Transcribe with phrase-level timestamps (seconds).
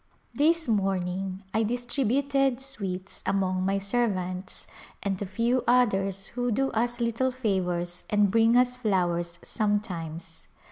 [0.33, 4.65] This morning I distributed sweets among my serv ants
[5.03, 10.47] and a few others who do us little favors and bring us flowers sometimes.